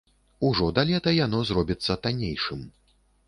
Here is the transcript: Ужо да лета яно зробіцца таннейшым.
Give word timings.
Ужо 0.47 0.69
да 0.77 0.85
лета 0.91 1.13
яно 1.17 1.43
зробіцца 1.51 1.99
таннейшым. 2.05 2.65